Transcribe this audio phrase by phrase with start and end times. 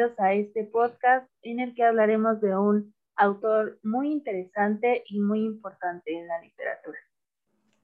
[0.00, 5.44] bienvenidos a este podcast en el que hablaremos de un autor muy interesante y muy
[5.44, 6.98] importante en la literatura.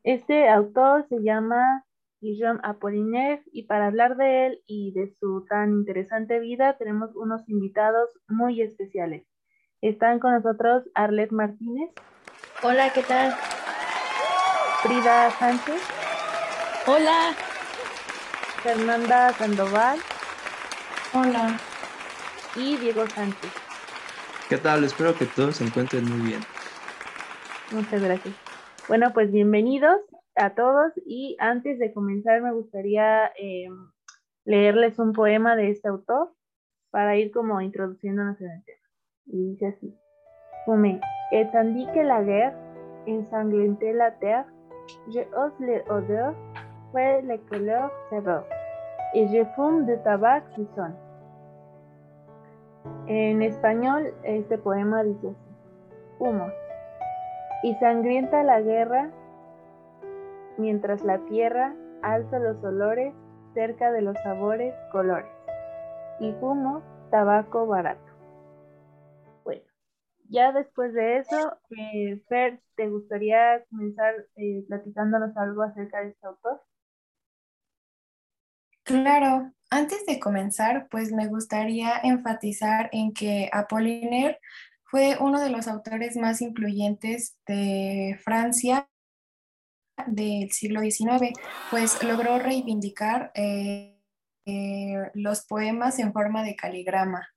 [0.03, 1.85] Este autor se llama
[2.23, 7.47] Guillaume Apollinaire y para hablar de él y de su tan interesante vida tenemos unos
[7.49, 9.27] invitados muy especiales.
[9.83, 11.91] Están con nosotros Arlet Martínez.
[12.63, 13.35] Hola, ¿qué tal?
[14.83, 15.83] Frida Sánchez.
[16.87, 17.35] Hola.
[18.63, 19.99] Fernanda Sandoval.
[21.13, 21.61] Hola.
[22.57, 23.53] Y Diego Sánchez.
[24.49, 24.85] ¿Qué tal?
[24.85, 26.41] Espero que todos se encuentren muy bien.
[27.73, 28.35] Muchas gracias.
[28.89, 29.99] Bueno, pues bienvenidos
[30.37, 33.69] a todos y antes de comenzar me gustaría eh,
[34.45, 36.33] leerles un poema de este autor
[36.91, 38.89] para ir como introduciéndonos en el tema.
[39.27, 39.95] Y dice así.
[40.65, 42.55] Fumé, que la guerre
[43.07, 44.47] ensanglantait la terre,
[45.09, 46.35] je hausse les odeurs,
[46.93, 48.45] fue les couleurs sévères,
[49.15, 51.06] et je fume de tabac qui son.
[53.09, 55.57] En español, este poema dice así.
[56.19, 56.49] Humo.
[57.63, 59.11] Y sangrienta la guerra,
[60.59, 63.15] mientras la tierra alza los olores
[63.55, 65.31] cerca de los sabores, colores.
[66.21, 68.13] Y fumo tabaco barato.
[69.45, 69.63] Bueno,
[70.29, 76.27] ya después de eso, eh, Fer, ¿te gustaría comenzar eh, platicándonos algo acerca de este
[76.27, 76.63] autor?
[78.83, 84.41] Claro, antes de comenzar, pues me gustaría enfatizar en que Apollinaire
[84.85, 88.89] fue uno de los autores más influyentes de Francia
[90.07, 91.33] del siglo XIX,
[91.71, 93.99] pues logró reivindicar eh,
[94.45, 97.29] eh, los poemas en forma de caligrama.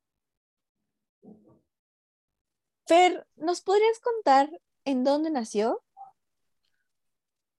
[2.85, 4.49] Fer, ¿nos podrías contar
[4.85, 5.83] en dónde nació?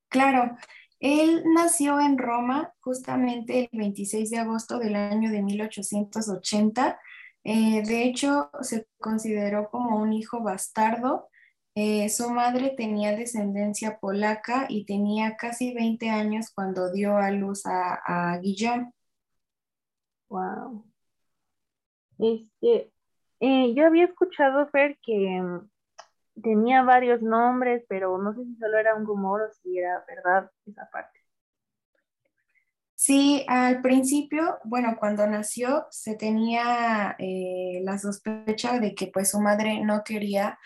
[0.08, 0.56] Claro,
[1.00, 7.00] él nació en Roma justamente el 26 de agosto del año de 1880.
[7.44, 11.28] Eh, de hecho, se consideró como un hijo bastardo.
[11.74, 17.64] Eh, su madre tenía descendencia polaca y tenía casi 20 años cuando dio a luz
[17.66, 18.40] a, a.
[20.28, 20.84] Wow.
[22.18, 22.92] Este,
[23.40, 25.42] eh, yo había escuchado, Fer, que
[26.42, 30.50] tenía varios nombres, pero no sé si solo era un rumor o si era verdad
[30.66, 31.20] esa parte.
[32.94, 39.40] Sí, al principio, bueno, cuando nació se tenía eh, la sospecha de que pues su
[39.40, 40.58] madre no quería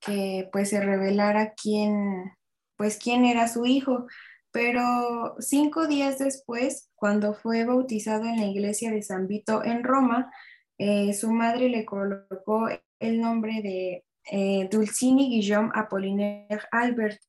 [0.00, 2.32] que pues se revelara quién,
[2.76, 4.06] pues quién era su hijo,
[4.52, 10.32] pero cinco días después, cuando fue bautizado en la iglesia de San Vito en Roma,
[10.78, 12.68] eh, su madre le colocó
[13.00, 17.20] el nombre de eh, Dulcini Guillaume Apollinaire Albert.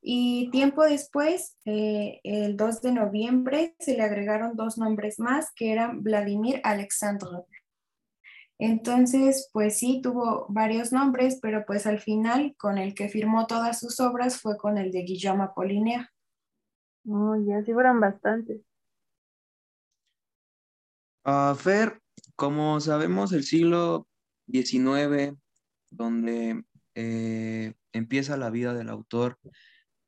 [0.00, 5.72] Y tiempo después, eh, el 2 de noviembre, se le agregaron dos nombres más, que
[5.72, 7.44] eran Vladimir Alexandre.
[8.58, 13.78] Entonces, pues sí, tuvo varios nombres, pero pues al final con el que firmó todas
[13.78, 16.08] sus obras fue con el de Guillaume Apollinaire.
[17.08, 18.60] Oh, ya sí fueron bastantes.
[21.24, 22.00] Uh, Fer,
[22.36, 24.06] como sabemos, el siglo
[24.48, 25.36] XIX
[25.92, 26.64] donde
[26.94, 29.38] eh, empieza la vida del autor.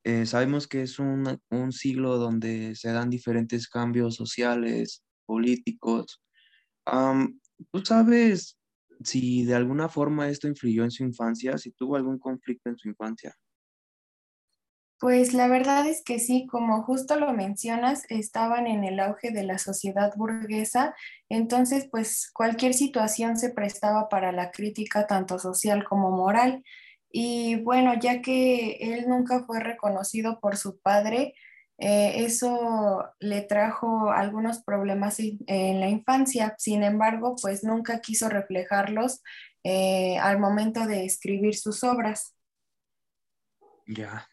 [0.05, 1.41] Eh, sabemos que es un,
[1.71, 6.21] siglo donde se dan diferentes cambios sociales, políticos.
[7.72, 8.59] ¿Tú sabes
[9.03, 12.89] si de alguna forma esto influyó en su infancia, si tuvo algún conflicto en su
[12.89, 13.34] infancia?
[15.04, 19.42] Pues la verdad es que sí, como justo lo mencionas, estaban en el auge de
[19.42, 20.94] la sociedad burguesa,
[21.28, 26.65] entonces pues cualquier situación se prestaba para la crítica tanto social como moral.
[27.12, 31.34] Y bueno, ya que él nunca fue reconocido por su padre,
[31.76, 36.54] eh, eso le trajo algunos problemas en la infancia.
[36.56, 39.22] Sin embargo, pues nunca quiso reflejarlos
[39.65, 42.34] eh, al momento de escribir sus obras.
[43.86, 44.26] Ya.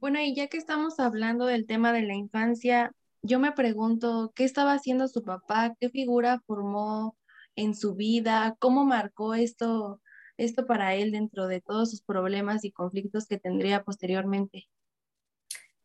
[0.00, 4.44] Bueno, y ya que estamos hablando del tema de la infancia, yo me pregunto, ¿qué
[4.44, 5.74] estaba haciendo su papá?
[5.78, 7.18] ¿Qué figura formó
[7.54, 8.56] en su vida?
[8.60, 10.00] ¿Cómo marcó esto,
[10.38, 14.68] esto para él dentro de todos sus problemas y conflictos que tendría posteriormente?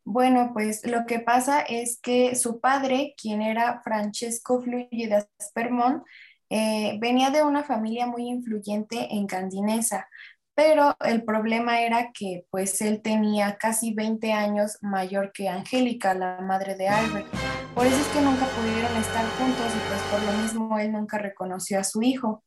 [0.02, 6.02] Bueno, pues lo que pasa es que su padre, quien era Francesco Fluye de Aspermont,
[6.48, 10.08] eh, venía de una familia muy influyente en Candinesa,
[10.56, 16.40] pero el problema era que pues él tenía casi 20 años mayor que Angélica, la
[16.40, 17.26] madre de Albert.
[17.74, 21.18] Por eso es que nunca pudieron estar juntos y pues por lo mismo él nunca
[21.18, 22.42] reconoció a su hijo.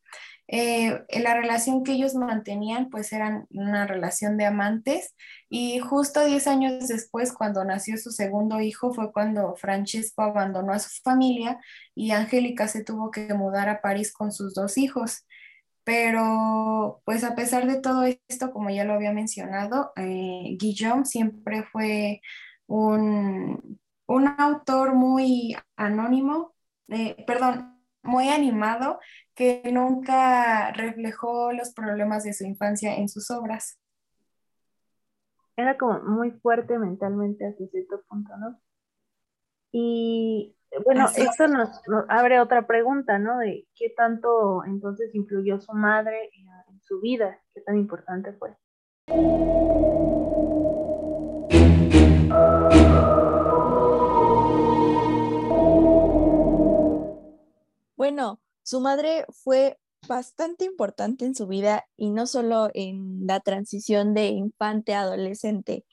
[0.47, 5.15] eh, la relación que ellos mantenían pues eran una relación de amantes
[5.47, 10.79] y justo 10 años después cuando nació su segundo hijo fue cuando Francesco abandonó a
[10.79, 11.59] su familia
[11.93, 15.25] y Angélica se tuvo que mudar a París con sus dos hijos.
[15.89, 21.63] Pero pues a pesar de todo esto, como ya lo había mencionado, eh, Guillaume siempre
[21.63, 22.21] fue
[22.67, 26.53] un, un autor muy anónimo,
[26.89, 28.99] eh, perdón, muy animado
[29.33, 33.79] que nunca reflejó los problemas de su infancia en sus obras.
[35.57, 38.61] Era como muy fuerte mentalmente hasta cierto punto, ¿no?
[39.71, 43.37] Y bueno, esto nos, abre otra pregunta, ¿no?
[43.39, 48.55] De qué tanto entonces influyó su madre en su vida, qué tan importante fue.
[57.95, 59.77] Bueno, su madre fue
[60.07, 65.85] bastante importante en su vida y no solo en la transición de infante a adolescente,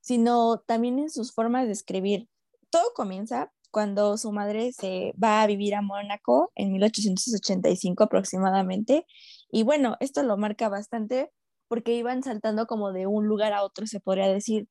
[0.00, 2.28] sino también en sus formas de escribir.
[2.70, 9.06] Todo comienza cuando su madre se va a vivir a Mónaco en 1885 aproximadamente.
[9.50, 11.30] Y bueno, esto lo marca bastante
[11.68, 14.68] porque iban saltando como de un lugar a otro, se podría decir.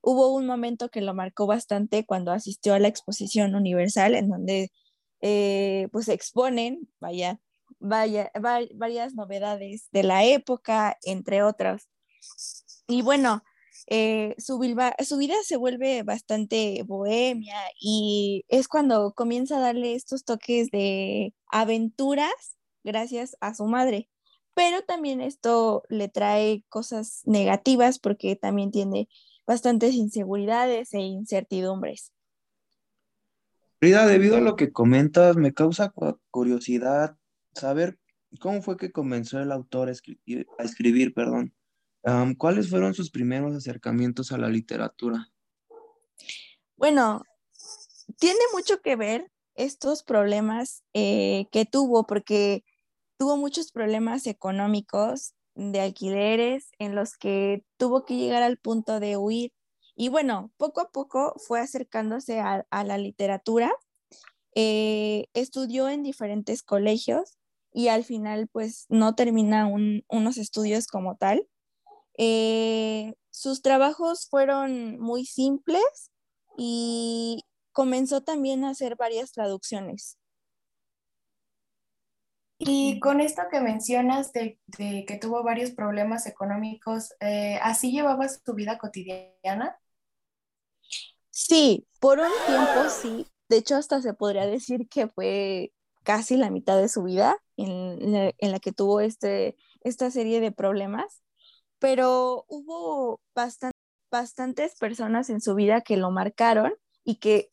[0.00, 4.70] Hubo un momento que lo marcó bastante cuando asistió a la exposición universal, en donde
[5.20, 7.40] eh, pues exponen, vaya,
[7.80, 8.30] vaya,
[8.74, 11.88] varias novedades de la época, entre otras.
[12.86, 13.42] Y bueno,
[13.90, 14.60] eh, su,
[15.04, 21.32] su, vida se vuelve bastante bohemia y es cuando comienza a darle estos toques de
[21.50, 24.10] aventuras gracias a su madre.
[24.52, 29.08] Pero también esto le trae cosas negativas porque también tiene
[29.46, 32.12] bastantes inseguridades e incertidumbres.
[33.80, 35.94] Frida, debido a lo que comentas, me causa
[36.30, 37.16] curiosidad
[37.54, 37.98] saber
[38.38, 39.92] cómo fue que comenzó el autor a
[40.62, 41.54] escribir, perdón.
[42.36, 45.30] ¿Cuáles fueron sus primeros acercamientos a la literatura?
[46.76, 47.22] Bueno,
[48.18, 52.64] tiene mucho que ver estos problemas eh, que tuvo, porque
[53.18, 59.16] tuvo muchos problemas económicos de alquileres en los que tuvo que llegar al punto de
[59.16, 59.52] huir
[60.00, 63.72] y bueno, poco a poco fue acercándose a, la literatura,
[64.54, 67.36] eh, estudió en diferentes colegios
[67.72, 71.48] y al final pues no termina unos estudios como tal.
[72.18, 76.10] Eh, sus trabajos fueron muy simples
[76.58, 80.18] y comenzó también a hacer varias traducciones.
[82.58, 88.54] Y con esto que mencionas de, que tuvo varios problemas económicos, eh, ¿así llevabas tu
[88.54, 89.78] vida cotidiana?
[91.30, 93.26] Sí, por un tiempo sí.
[93.48, 95.72] De hecho, hasta se podría decir que fue
[96.02, 101.22] casi la mitad de su vida en, la, que tuvo este, esta serie de problemas,
[101.78, 107.48] pero hubo bastantes personas en su vida que lo marcaron y que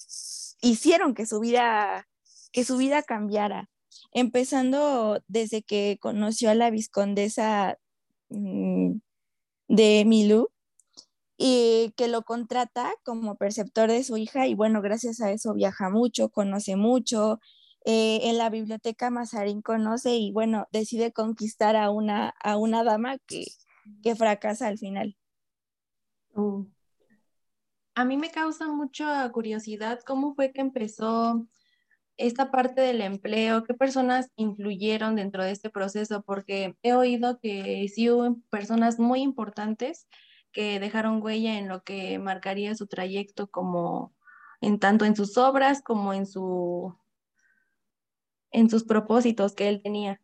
[0.62, 2.08] hicieron que su vida,
[2.52, 3.70] que su vida cambiara,
[4.12, 7.78] empezando desde que conoció a la viscondesa
[8.30, 8.98] mm,
[9.68, 10.50] de Milú,
[11.38, 15.90] y que lo contrata como perceptor de su hija y bueno, gracias a eso viaja
[15.90, 17.40] mucho, conoce mucho.
[17.86, 23.18] Eh, en la biblioteca Mazarín conoce y bueno, decide conquistar a una, a una dama
[23.28, 23.46] que,
[24.04, 25.18] que fracasa al final.
[26.34, 26.66] Oh.
[27.96, 31.48] A mí me causa mucha curiosidad cómo fue que empezó
[32.18, 37.88] esta parte del empleo, qué personas influyeron dentro de este proceso, porque he oído que
[37.94, 40.08] sí hubo personas muy importantes
[40.52, 44.14] que dejaron huella en lo que marcaría su trayecto como
[44.62, 46.96] en tanto en sus obras como en su
[48.52, 50.22] en sus propósitos que él tenía.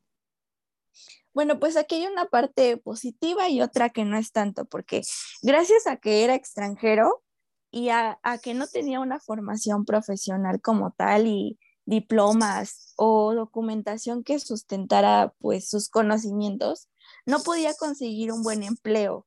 [1.33, 5.01] Bueno, pues aquí hay una parte positiva y otra que no es tanto, porque
[5.41, 7.23] gracias a que era extranjero
[7.71, 14.39] y a, que no tenía una formación profesional como tal y diplomas o documentación que
[14.39, 16.89] sustentara pues sus conocimientos,
[17.25, 19.25] no podía conseguir un buen empleo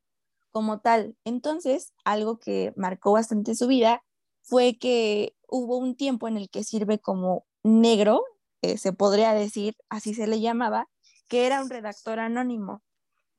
[0.51, 1.17] como tal.
[1.25, 4.05] Entonces, algo que marcó bastante su vida
[4.43, 8.23] fue que hubo un tiempo en el que sirve como negro,
[8.63, 10.89] eh, se podría decir, así se le llamaba,
[11.29, 12.83] que era un redactor anónimo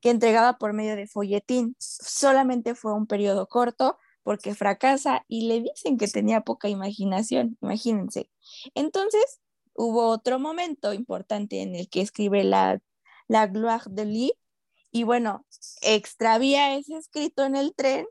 [0.01, 1.75] que entregaba por medio de folletín.
[1.79, 8.29] Solamente fue un periodo corto porque fracasa y le dicen que tenía poca imaginación, imagínense.
[8.73, 9.39] Entonces,
[9.73, 12.79] hubo otro momento importante en el que escribe la,
[13.27, 14.31] la Gloire de Lis,
[14.95, 15.45] y bueno,
[15.81, 18.07] extravía ese escrito en el tren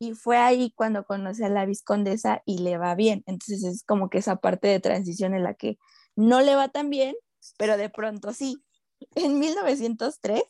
[0.00, 3.22] y fue ahí cuando conoce a la viscondesa y le va bien.
[3.26, 5.78] Entonces es como que esa parte de transición en la que
[6.16, 7.14] no le va tan bien,
[7.58, 8.56] pero de pronto sí.
[9.14, 10.42] En 1903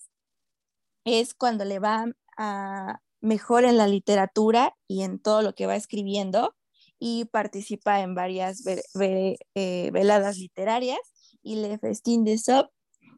[1.04, 5.76] es cuando le va a mejor en la literatura y en todo lo que va
[5.76, 6.54] escribiendo
[6.98, 11.00] y participa en varias eh, veladas literarias
[11.42, 12.70] y Le Festin de Sop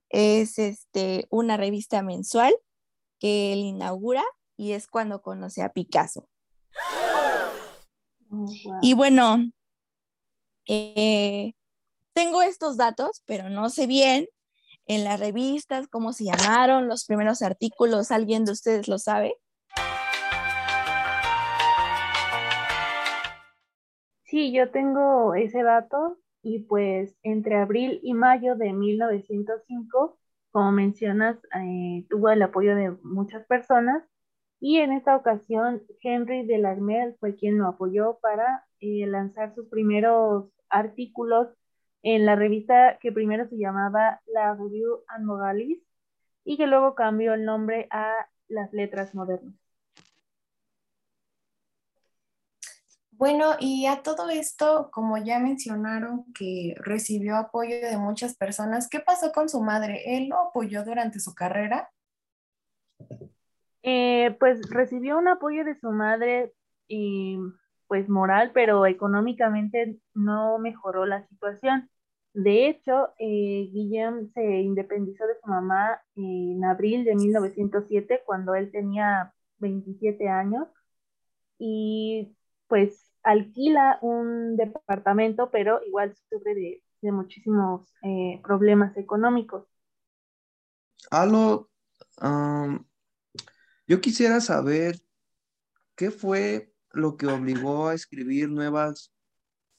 [0.08, 2.54] es este, una revista mensual
[3.20, 4.24] que él inaugura
[4.56, 6.28] y es cuando conoce a Picasso.
[8.30, 8.50] Oh,
[8.82, 9.50] y bueno,
[10.66, 11.52] eh,
[12.12, 14.28] tengo estos datos, pero no sé bien
[14.88, 18.10] en las revistas cómo se llamaron los primeros artículos.
[18.10, 19.34] ¿Alguien de ustedes lo sabe?
[24.24, 30.18] Sí, yo tengo ese dato y pues entre abril y mayo de 1905,
[30.50, 34.04] como mencionas, eh, tuvo el apoyo de muchas personas
[34.60, 39.68] y en esta ocasión Henry de Larmel fue quien lo apoyó para eh, lanzar sus
[39.68, 41.48] primeros artículos
[42.02, 45.82] en la revista que primero se llamaba La Revue and Moralis
[46.44, 48.12] y que luego cambió el nombre a
[48.48, 49.54] Las Letras Modernas.
[53.10, 59.00] Bueno, y a todo esto, como ya mencionaron que recibió apoyo de muchas personas, ¿qué
[59.00, 60.16] pasó con su madre?
[60.16, 61.90] ¿Él lo apoyó durante su carrera?
[63.82, 66.52] Eh, pues recibió un apoyo de su madre,
[66.86, 67.38] y,
[67.88, 71.90] pues moral, pero económicamente no mejoró la situación.
[72.34, 78.70] De hecho, eh, Guillem se independizó de su mamá en abril de 1907, cuando él
[78.70, 80.68] tenía 27 años,
[81.58, 82.36] y
[82.68, 89.64] pues alquila un departamento, pero igual sufre de, muchísimos eh, problemas económicos.
[91.10, 91.70] Alo,
[93.86, 94.96] yo quisiera saber
[95.96, 99.12] qué fue lo que obligó a escribir nuevas,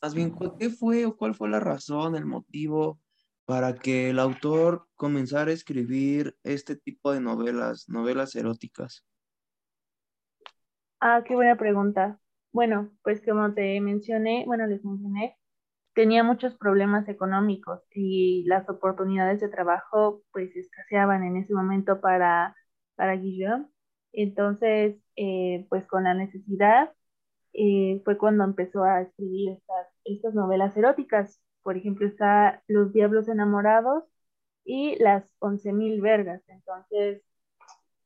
[0.01, 2.99] más bien, ¿qué fue o cuál fue la razón, el motivo
[3.45, 9.03] para que el autor comenzara a escribir este tipo de novelas, novelas eróticas?
[10.99, 12.19] Ah, qué buena pregunta.
[12.51, 15.37] Bueno, pues como te mencioné, bueno, les mencioné,
[15.93, 22.55] tenía muchos problemas económicos y las oportunidades de trabajo pues escaseaban en ese momento para,
[22.95, 23.67] para Guillaume.
[24.13, 26.91] Entonces, eh, pues con la necesidad
[27.53, 31.41] eh, fue cuando empezó a escribir estas, estas novelas eróticas.
[31.63, 34.03] Por ejemplo, está Los Diablos Enamorados
[34.65, 36.41] y Las Once Mil Vergas.
[36.47, 37.21] Entonces,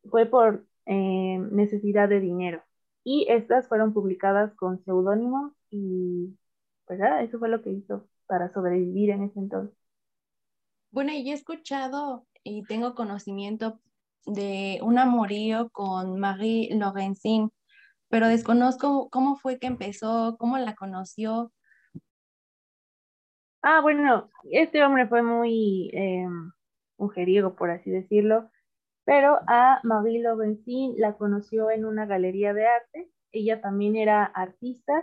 [0.09, 2.62] fue por eh, necesidad de dinero
[3.03, 6.38] y estas fueron publicadas con seudónimo y
[6.85, 9.77] pues eso fue lo que hizo para sobrevivir en ese entonces.
[10.91, 13.79] Bueno, y he escuchado y tengo conocimiento
[14.25, 17.51] de un amorío con Marie Lorenzin,
[18.13, 21.51] pero desconozco cómo fue que empezó, cómo la conoció.
[23.63, 26.27] Ah, bueno, este hombre fue muy eh,
[26.98, 28.51] mujeriego, por así decirlo
[29.05, 33.10] pero a Marie Lorenzi la conoció en una galería de arte.
[33.32, 34.93] Ella también era artista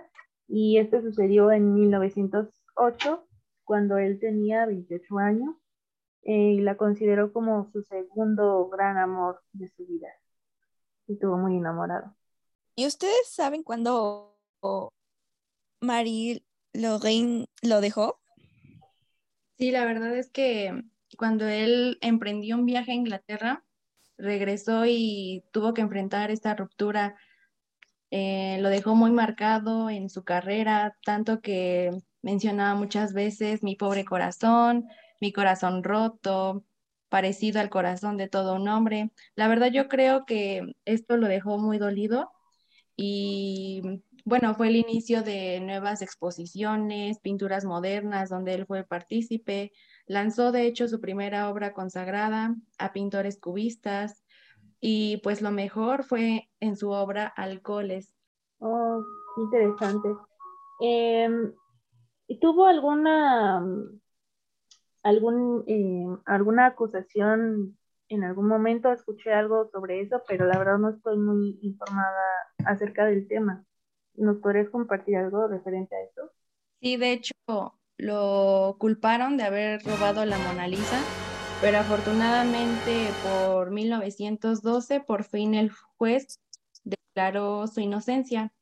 [0.49, 3.27] y esto sucedió en 1908,
[3.65, 5.55] cuando él tenía 28 años,
[6.23, 10.09] eh, y la consideró como su segundo gran amor de su vida.
[11.07, 12.15] Estuvo muy enamorado.
[12.75, 14.39] ¿Y ustedes saben cuándo
[15.81, 18.21] Marie Lorraine lo dejó?
[19.59, 20.85] Sí, la verdad es que
[21.19, 23.65] cuando él emprendió un viaje a Inglaterra,
[24.17, 27.17] regresó y tuvo que enfrentar esta ruptura.
[28.11, 31.91] Eh, lo dejó muy marcado en su carrera, tanto que
[32.23, 34.89] mencionaba muchas veces mi pobre corazón,
[35.21, 36.65] mi corazón roto,
[37.09, 39.11] parecido al corazón de todo un hombre.
[39.35, 42.31] La verdad yo creo que esto lo dejó muy dolido
[43.03, 49.73] y bueno, fue el inicio de nuevas exposiciones, pinturas modernas donde él fue partícipe,
[50.07, 54.23] Lanzó de hecho su primera obra consagrada a pintores cubistas
[54.81, 58.15] y pues lo mejor fue en su obra Alcoholes.
[58.59, 59.03] Oh,
[59.39, 60.09] interesante.
[60.81, 61.55] Em,
[62.41, 63.65] ¿Tuvo alguna,
[65.03, 67.79] algún, em, alguna acusación
[68.11, 68.93] en algún momento?
[68.93, 72.23] Escuché algo sobre eso, pero la verdad no estoy muy informada
[72.67, 73.65] acerca del tema.
[74.15, 76.31] ¿Nos podrías compartir algo referente a eso?
[76.81, 77.33] Sí, de hecho,
[77.97, 81.01] lo culparon de haber robado la Mona Lisa,
[81.61, 86.41] pero afortunadamente por 1912 por fin el juez
[86.83, 88.53] declaró su inocencia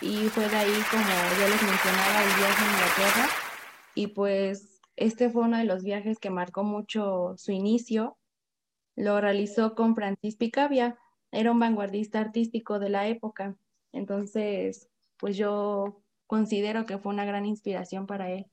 [0.00, 3.28] y fue de ahí como ya les mencionaba el viaje a Inglaterra
[3.94, 8.16] y pues este fue uno de los viajes que marcó mucho su inicio
[8.98, 10.98] lo realizó con Francis Picavia,
[11.30, 13.56] era un vanguardista artístico de la época.
[13.92, 18.46] Entonces, pues yo considero que fue una gran inspiración para él.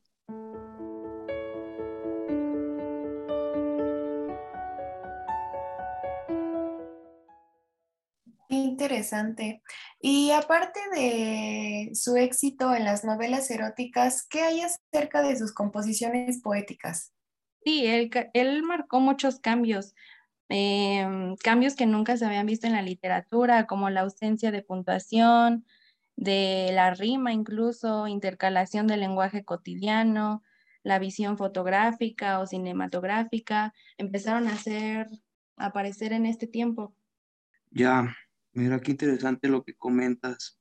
[8.75, 9.61] interesante.
[9.99, 16.41] Y aparte de su éxito en las novelas eróticas, ¿qué hay acerca de sus composiciones
[16.41, 17.13] poéticas?
[17.63, 19.95] Sí, él, él marcó muchos cambios
[20.49, 25.65] em, cambios que nunca se habían visto en la literatura, como la ausencia de puntuación,
[26.15, 30.43] de la rima incluso, intercalación del lenguaje cotidiano,
[30.83, 35.09] la visión fotográfica o cinematográfica, empezaron a hacer,
[35.57, 36.95] aparecer en este tiempo.
[37.71, 38.15] Ya,
[38.53, 40.59] mira qué interesante lo que comentas.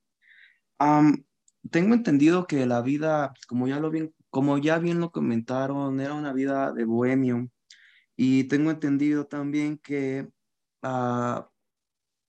[1.71, 6.13] tengo entendido que la vida, como ya lo bien, como ya bien lo comentaron, era
[6.13, 7.49] una vida de bohemio.
[8.15, 10.29] Y tengo entendido también que
[10.81, 11.49] ah,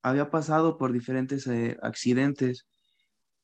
[0.03, 2.67] había pasado por diferentes eh, accidentes.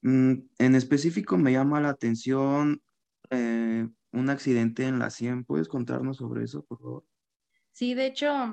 [0.02, 2.82] Mm, en específico me llama la atención
[3.30, 5.44] eh, un accidente en la 100.
[5.44, 7.04] ¿Puedes contarnos sobre eso, por favor?
[7.72, 8.52] Sí, de hecho,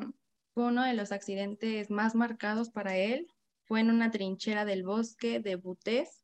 [0.54, 3.28] fue uno de los accidentes más marcados para él.
[3.66, 6.24] Fue en una trinchera del bosque de Butés,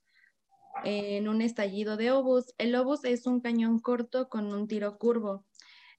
[0.83, 2.53] en un estallido de obús.
[2.57, 5.45] El obús es un cañón corto con un tiro curvo.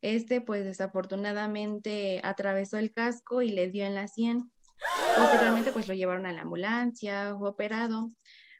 [0.03, 4.51] Este, pues desafortunadamente, atravesó el casco y le dio en la 100.
[5.17, 8.13] Posteriormente, pues lo llevaron a la ambulancia, fue operado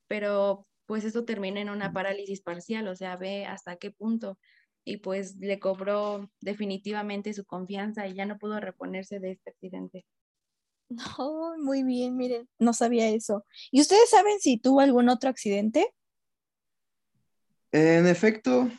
[0.09, 4.39] pero pues eso termina en una parálisis parcial, o sea, ve hasta qué punto.
[4.85, 10.07] Y pues le cobró definitivamente su confianza y ya no pudo reponerse de este accidente.
[10.89, 13.45] No, muy bien, miren, no sabía eso.
[13.73, 15.93] ¿Y ustedes saben si tuvo algún otro accidente?
[17.73, 18.71] En efecto,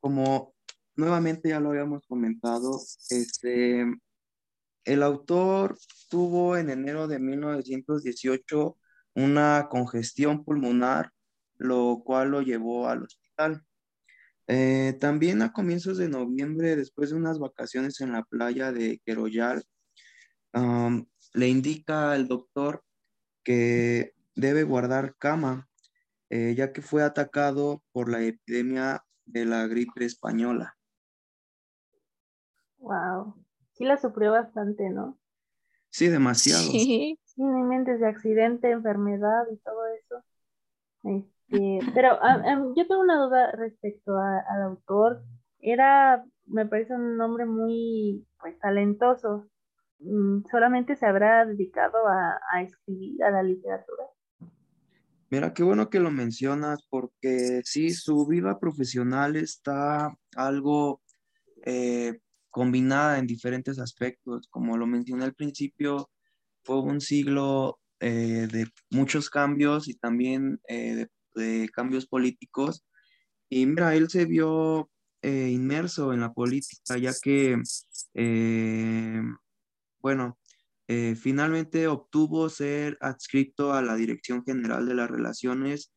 [0.00, 0.53] como
[0.96, 3.84] nuevamente ya lo habíamos comentado, este,
[4.84, 8.78] el autor tuvo en enero de 1918
[9.14, 11.10] una congestión pulmonar,
[11.56, 13.64] lo cual lo llevó al hospital.
[14.46, 19.64] Eh, también a comienzos de noviembre, después de unas vacaciones en la playa de Queroyal,
[21.34, 22.84] le indica al doctor
[23.42, 25.68] que debe guardar cama,
[26.30, 30.76] eh, ya que fue atacado por la epidemia de la gripe española.
[32.84, 33.34] Wow,
[33.72, 35.18] sí la sufrió bastante, ¿no?
[35.90, 36.70] Sí, demasiado.
[36.70, 40.24] Sí mentes de accidente, enfermedad y todo eso.
[41.04, 42.18] Este, pero
[42.76, 45.22] yo tengo una duda respecto al autor.
[45.60, 49.48] Era, me parece un hombre muy pues, talentoso.
[49.98, 54.04] Mm, ¿Solamente se habrá dedicado a, escribir, a la literatura?
[55.30, 61.00] Mira, qué bueno que lo mencionas porque sí, su vida profesional está algo
[61.64, 62.20] eh,
[62.54, 64.46] combinada en diferentes aspectos.
[64.48, 66.08] Como lo mencioné al principio,
[66.62, 72.84] fue un siglo eh, de muchos cambios y también eh, de, cambios políticos.
[73.50, 74.88] Y él se vio
[75.22, 77.60] eh, inmerso en la política, ya que,
[80.00, 80.38] bueno,
[80.86, 85.92] finalmente obtuvo ser adscrito a la Dirección General de las Relaciones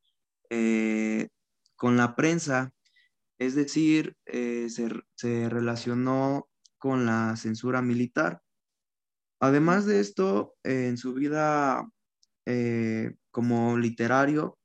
[1.75, 2.71] con la prensa,
[3.39, 8.41] es decir, se relacionó con la censura militar.
[9.39, 11.87] Además de esto, en su vida
[12.45, 14.57] eh, como literario,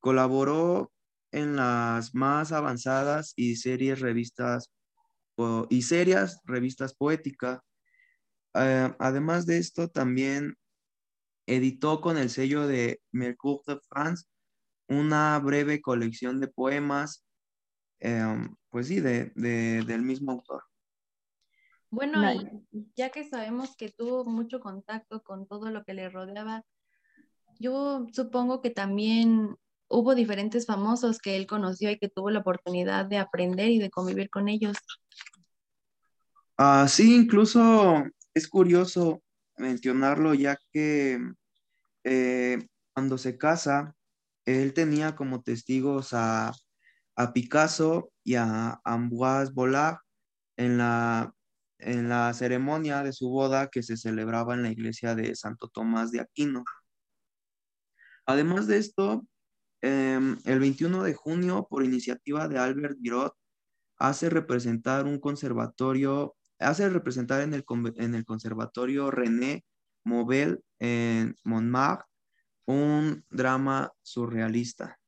[0.00, 0.92] colaboró
[1.32, 4.70] en las más avanzadas y series revistas
[5.68, 7.60] y serias revistas poéticas.
[8.54, 10.56] Eh, además de esto, también
[11.46, 14.26] editó con el sello de Mercure de France
[14.88, 17.24] una breve colección de poemas,
[18.00, 20.62] em, pues sí, de, del mismo autor.
[21.90, 22.20] Bueno,
[22.94, 26.64] ya que sabemos que tuvo mucho contacto con todo lo que le rodeaba,
[27.58, 29.56] yo supongo que también
[29.88, 33.90] hubo diferentes famosos que él conoció y que tuvo la oportunidad de aprender y de
[33.90, 34.76] convivir con ellos.
[36.58, 39.22] Ah, sí, incluso es curioso
[39.56, 41.18] mencionarlo ya que
[42.04, 43.94] eh, cuando se casa,
[44.44, 46.52] él tenía como testigos a,
[47.18, 49.98] a Picasso y a Ambroise Vollard
[50.56, 51.34] en la
[51.78, 56.10] en la ceremonia de su boda que se celebraba en la iglesia de Santo Tomás
[56.10, 56.64] de Aquino.
[58.26, 59.26] Además de esto,
[59.80, 63.34] em, el 21 de junio, por iniciativa de Albert Birot,
[63.98, 67.64] hace representar un conservatorio, hace representar en el,
[67.96, 69.64] en el conservatorio René
[70.04, 72.06] Mobel en Montmartre
[72.66, 74.98] un drama surrealista.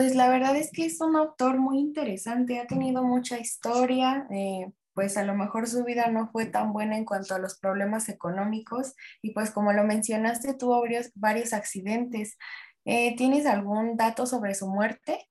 [0.00, 4.72] Pues la verdad es que es un autor muy interesante, ha tenido mucha historia, eh,
[4.94, 8.08] pues a lo mejor su vida no fue tan buena en cuanto a los problemas
[8.08, 10.82] económicos y pues como lo mencionaste, tuvo
[11.16, 12.38] varios, accidentes.
[12.86, 15.28] Eh, ¿Tienes algún dato sobre su muerte?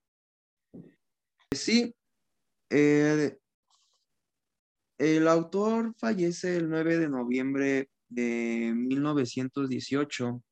[1.51, 1.95] Sí.
[2.69, 3.39] Eh,
[4.99, 10.43] el autor fallece el 9 de noviembre de 1918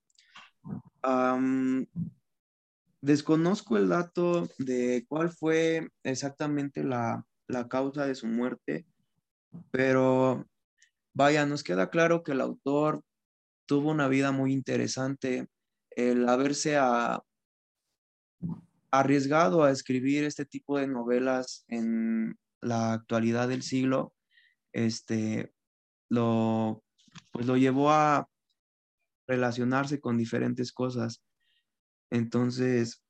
[3.01, 8.85] desconozco el dato de cuál fue exactamente la, la causa de su muerte,
[9.71, 10.45] pero
[11.13, 13.03] vaya, nos queda claro que el autor
[13.65, 15.47] tuvo una vida muy interesante.
[15.91, 16.77] El haberse
[18.91, 24.13] arriesgado a escribir este tipo de novelas en la actualidad del siglo,
[24.73, 25.51] este,
[26.09, 26.83] lo,
[27.31, 28.27] pues lo llevó a
[29.27, 31.23] relacionarse con diferentes cosas.
[32.09, 33.03] Entonces,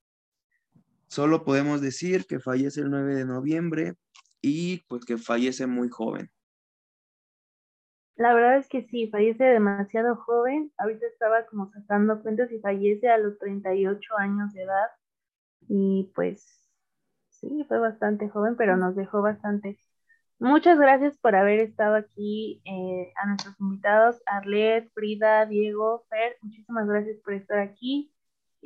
[1.07, 3.95] solo podemos decir que fallece el 9 de noviembre
[4.41, 6.29] y pues que fallece muy joven.
[8.15, 10.71] La verdad es que sí, fallece demasiado joven.
[10.77, 14.87] Ahorita estaba como sacando cuentas y fallece a los 38 años de edad.
[15.67, 16.67] Y pues
[17.29, 19.79] sí, fue bastante joven, pero nos dejó bastante.
[20.39, 26.37] Muchas gracias por haber estado aquí eh, a nuestros invitados, Arlet, Frida, Diego, Fer.
[26.41, 28.11] Muchísimas gracias por estar aquí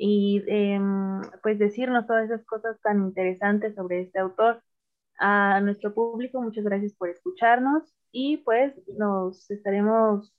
[0.04, 4.60] y em, pues decirnos todas esas cosas tan interesantes sobre este autor.
[5.16, 10.34] A nuestro público, muchas gracias por escucharnos y pues nos estaremos,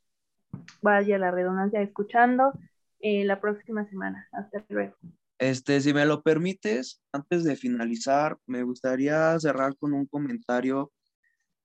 [0.82, 2.52] vaya la redundancia, escuchando
[3.00, 4.28] eh, la próxima semana.
[4.34, 4.98] Hasta luego.
[5.38, 10.92] Este, si me lo permites, antes de finalizar, me gustaría cerrar con un comentario,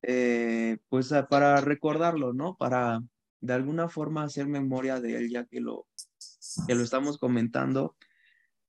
[0.02, 2.54] eh, pues para recordarlo, ¿no?
[2.56, 3.00] Para
[3.40, 5.86] de alguna forma hacer memoria de él, ya que lo,
[6.66, 7.96] que lo estamos comentando.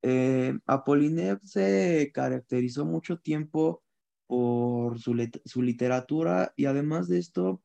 [0.01, 3.83] Eh, Apollinaire se caracterizó mucho tiempo
[4.27, 7.61] por su, su literatura y además de esto,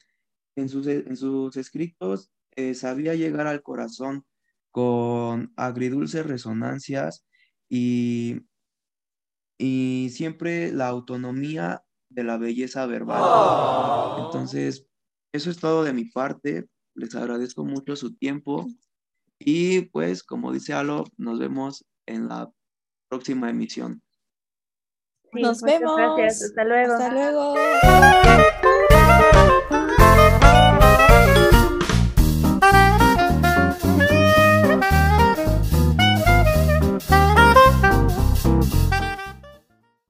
[0.57, 4.25] en sus, en sus escritos eh, sabía llegar al corazón
[4.71, 7.27] con agridulces resonancias
[7.69, 8.41] y,
[9.59, 13.21] y siempre la autonomía de la belleza verbal.
[13.23, 14.25] Oh.
[14.27, 14.87] Entonces,
[15.33, 16.69] eso es todo de mi parte.
[16.95, 18.67] Les agradezco mucho su tiempo
[19.39, 22.51] y pues, como dice Alo, nos vemos en la
[23.09, 24.03] próxima emisión.
[25.33, 25.97] Nos vemos.
[25.97, 26.43] Gracias.
[26.45, 26.95] Hasta luego.
[26.95, 27.55] Hasta luego.